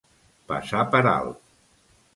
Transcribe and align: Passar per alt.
Passar 0.51 0.81
per 0.97 1.03
alt. 1.13 1.57